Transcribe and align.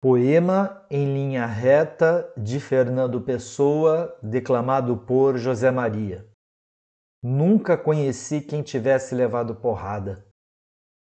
Poema 0.00 0.86
em 0.88 1.12
linha 1.12 1.44
reta 1.44 2.32
de 2.36 2.60
Fernando 2.60 3.20
Pessoa, 3.20 4.16
declamado 4.22 4.96
por 4.96 5.36
José 5.36 5.72
Maria. 5.72 6.24
Nunca 7.20 7.76
conheci 7.76 8.40
quem 8.40 8.62
tivesse 8.62 9.12
levado 9.12 9.56
porrada. 9.56 10.24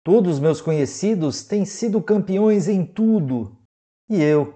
Todos 0.02 0.40
meus 0.40 0.62
conhecidos 0.62 1.44
têm 1.44 1.66
sido 1.66 2.02
campeões 2.02 2.70
em 2.70 2.86
tudo. 2.86 3.58
E 4.10 4.24
eu, 4.24 4.54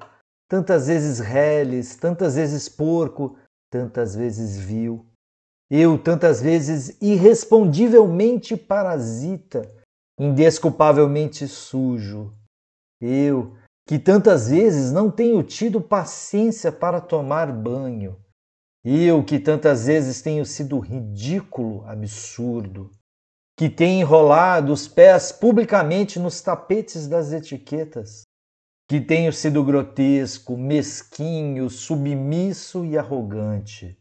tantas 0.49 0.87
vezes 0.87 1.19
reles, 1.19 1.97
tantas 1.97 2.35
vezes 2.35 2.69
porco, 2.69 3.37
tantas 3.69 4.15
vezes 4.15 4.57
vil. 4.57 5.05
Eu, 5.69 6.01
tantas 6.01 6.41
vezes 6.41 6.97
irrespondivelmente 7.01 8.55
parasita, 8.55 9.69
indesculpavelmente 10.17 11.45
sujo. 11.45 12.33
Eu, 13.01 13.57
que 13.89 13.97
tantas 13.97 14.49
vezes 14.49 14.91
não 14.91 15.09
tenho 15.09 15.41
tido 15.41 15.81
paciência 15.81 16.71
para 16.71 17.01
tomar 17.01 17.51
banho. 17.51 18.19
Eu 18.85 19.23
que 19.23 19.39
tantas 19.39 19.87
vezes 19.87 20.21
tenho 20.21 20.45
sido 20.45 20.77
ridículo, 20.77 21.83
absurdo, 21.87 22.91
que 23.57 23.67
tenho 23.67 24.01
enrolado 24.01 24.71
os 24.71 24.87
pés 24.87 25.31
publicamente 25.31 26.19
nos 26.19 26.39
tapetes 26.39 27.07
das 27.07 27.33
etiquetas, 27.33 28.21
que 28.87 29.01
tenho 29.01 29.33
sido 29.33 29.63
grotesco, 29.63 30.55
mesquinho, 30.55 31.67
submisso 31.67 32.85
e 32.85 32.95
arrogante, 32.95 33.97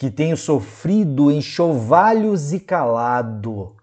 que 0.00 0.10
tenho 0.10 0.38
sofrido 0.38 1.30
enxovalhos 1.30 2.54
e 2.54 2.60
calado, 2.60 3.76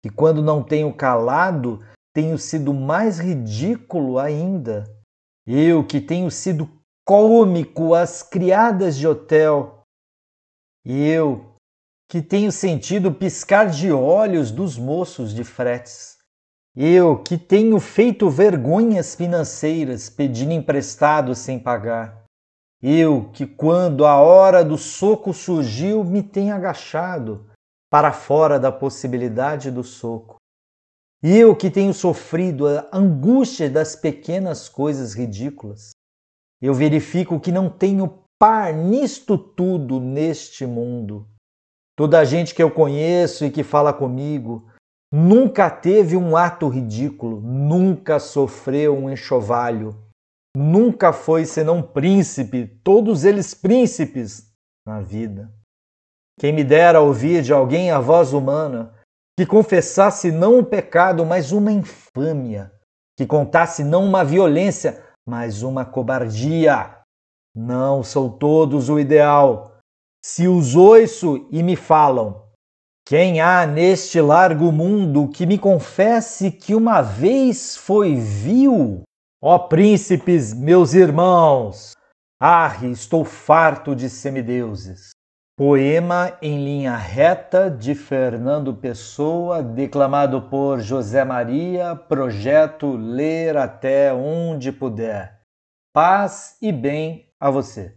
que 0.00 0.10
quando 0.10 0.40
não 0.40 0.62
tenho 0.62 0.94
calado, 0.94 1.80
tenho 2.16 2.38
sido 2.38 2.72
mais 2.72 3.18
ridículo 3.18 4.18
ainda. 4.18 4.90
Eu 5.46 5.86
que 5.86 6.00
tenho 6.00 6.30
sido 6.30 6.66
cômico 7.06 7.92
às 7.92 8.22
criadas 8.22 8.96
de 8.96 9.06
hotel. 9.06 9.82
Eu 10.82 11.44
que 12.10 12.22
tenho 12.22 12.50
sentido 12.50 13.12
piscar 13.12 13.68
de 13.68 13.92
olhos 13.92 14.50
dos 14.50 14.78
moços 14.78 15.34
de 15.34 15.44
fretes. 15.44 16.16
Eu 16.74 17.22
que 17.22 17.36
tenho 17.36 17.78
feito 17.78 18.30
vergonhas 18.30 19.14
financeiras 19.14 20.08
pedindo 20.08 20.54
emprestado 20.54 21.34
sem 21.34 21.58
pagar. 21.58 22.24
Eu 22.82 23.30
que, 23.30 23.46
quando 23.46 24.06
a 24.06 24.18
hora 24.18 24.64
do 24.64 24.78
soco 24.78 25.34
surgiu, 25.34 26.02
me 26.02 26.22
tenho 26.22 26.54
agachado 26.54 27.46
para 27.90 28.10
fora 28.10 28.58
da 28.58 28.72
possibilidade 28.72 29.70
do 29.70 29.84
soco. 29.84 30.35
E 31.22 31.36
eu 31.36 31.56
que 31.56 31.70
tenho 31.70 31.94
sofrido 31.94 32.68
a 32.68 32.88
angústia 32.92 33.70
das 33.70 33.96
pequenas 33.96 34.68
coisas 34.68 35.14
ridículas, 35.14 35.90
eu 36.60 36.74
verifico 36.74 37.40
que 37.40 37.50
não 37.50 37.68
tenho 37.70 38.22
par 38.38 38.72
nisto 38.72 39.36
tudo 39.38 39.98
neste 40.00 40.66
mundo. 40.66 41.26
Toda 41.96 42.20
a 42.20 42.24
gente 42.24 42.54
que 42.54 42.62
eu 42.62 42.70
conheço 42.70 43.44
e 43.44 43.50
que 43.50 43.62
fala 43.62 43.92
comigo 43.92 44.70
nunca 45.12 45.70
teve 45.70 46.16
um 46.16 46.36
ato 46.36 46.68
ridículo, 46.68 47.40
nunca 47.40 48.18
sofreu 48.18 48.96
um 48.96 49.10
enxovalho, 49.10 49.96
nunca 50.54 51.12
foi 51.12 51.46
senão 51.46 51.82
príncipe, 51.82 52.66
todos 52.84 53.24
eles 53.24 53.54
príncipes 53.54 54.52
na 54.86 55.00
vida. 55.00 55.50
Quem 56.38 56.52
me 56.52 56.62
dera 56.62 57.00
ouvir 57.00 57.42
de 57.42 57.52
alguém 57.52 57.90
a 57.90 57.98
voz 57.98 58.34
humana 58.34 58.94
que 59.36 59.44
confessasse 59.44 60.32
não 60.32 60.58
um 60.58 60.64
pecado, 60.64 61.24
mas 61.26 61.52
uma 61.52 61.70
infâmia, 61.70 62.72
que 63.16 63.26
contasse 63.26 63.84
não 63.84 64.04
uma 64.04 64.24
violência, 64.24 65.02
mas 65.28 65.62
uma 65.62 65.84
cobardia. 65.84 66.96
Não 67.54 68.02
são 68.02 68.30
todos 68.30 68.88
o 68.88 68.98
ideal. 68.98 69.76
Se 70.24 70.48
os 70.48 70.74
ouço 70.74 71.46
e 71.50 71.62
me 71.62 71.76
falam, 71.76 72.46
quem 73.06 73.40
há 73.40 73.66
neste 73.66 74.20
largo 74.20 74.72
mundo 74.72 75.28
que 75.28 75.46
me 75.46 75.58
confesse 75.58 76.50
que 76.50 76.74
uma 76.74 77.00
vez 77.00 77.76
foi 77.76 78.16
vil? 78.16 79.02
Ó 79.42 79.58
príncipes, 79.58 80.52
meus 80.52 80.92
irmãos! 80.92 81.92
Arre, 82.40 82.90
estou 82.90 83.24
farto 83.24 83.94
de 83.94 84.10
semideuses. 84.10 85.15
Poema 85.58 86.36
em 86.42 86.62
linha 86.62 86.94
reta 86.98 87.70
de 87.70 87.94
Fernando 87.94 88.74
Pessoa, 88.74 89.62
declamado 89.62 90.50
por 90.50 90.80
José 90.80 91.24
Maria, 91.24 91.96
projeto 91.96 92.94
Ler 92.94 93.56
até 93.56 94.12
onde 94.12 94.70
puder. 94.70 95.40
Paz 95.94 96.58
e 96.60 96.70
bem 96.70 97.32
a 97.40 97.50
você. 97.50 97.96